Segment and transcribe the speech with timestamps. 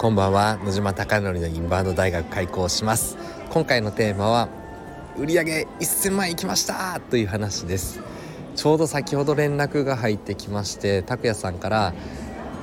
[0.00, 0.58] こんばんは。
[0.64, 3.18] 野島貴則のインバウンド大学開校します。
[3.50, 4.48] 今回のテーマは
[5.18, 5.42] 売上
[5.78, 8.00] 1000万いきましたという話です。
[8.56, 11.92] ちょうど先ほど連絡が入ってきまして拓也さんから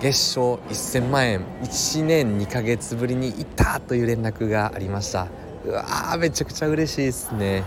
[0.01, 5.27] 月賞1000万円1年2ヶ月ぶりに行ったという連絡がありました。
[5.63, 7.63] うわーめちゃくちゃ嬉しいですね。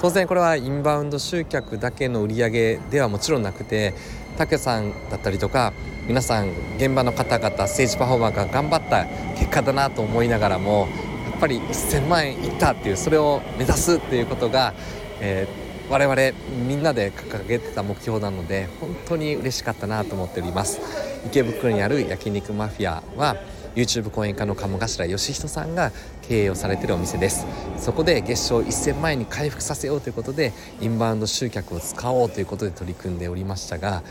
[0.00, 3.92] 当然これはインバウンド集客だけの売り上げではもちろんなくて
[4.38, 5.74] 武さんだったりとか
[6.06, 9.04] 皆さん現場の方々ステージパフォーマーが頑張った
[9.38, 10.88] 結果だなと思いながらも
[11.30, 14.72] やっぱり1000万円いったっていうそれを目指すっていうことが、
[15.20, 20.80] えー、我々みんなで掲げてた目標なので本当に嬉しかったなと思っております。
[21.26, 23.36] 池袋にある焼肉マフィアは
[23.74, 25.92] YouTube 講演家の鴨頭義人さんが
[26.22, 27.46] 経営をされているお店です。
[27.78, 34.02] そこで月賞1000万円に回復させようということでインバウンド集客を使おうということで取り組んでおりましたが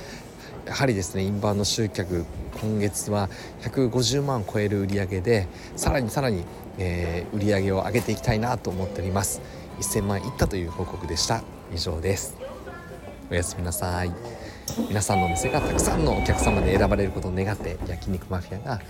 [0.65, 2.25] やはりですねインバウンド集客
[2.61, 3.29] 今月は
[3.61, 6.44] 150万超える売り上げでさらにさらに、
[6.77, 9.41] えー、売り上げを上げていきたいなと思っております。
[9.79, 11.41] 1000万いったという報告でした。
[11.73, 12.35] 以上です。
[13.31, 14.11] おやすみなさい。
[14.89, 18.81] 皆さんのお店がたくさんのお客様で選ばれることを願って焼肉マフィアが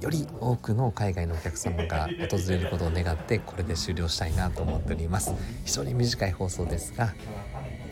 [0.00, 5.34] より多くの海外のお客様が訪れることを願ってこれで終了したいなと思っております。
[5.64, 7.12] 非常に短い放送ですが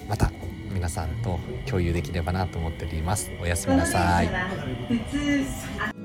[0.09, 0.33] また
[0.73, 3.31] 皆さんと共有できればなと思っております。
[3.43, 5.98] おやすみなさい。